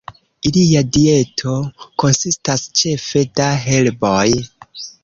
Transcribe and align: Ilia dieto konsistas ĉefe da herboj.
Ilia 0.51 0.81
dieto 0.97 1.53
konsistas 2.05 2.67
ĉefe 2.83 3.25
da 3.43 3.53
herboj. 3.69 4.29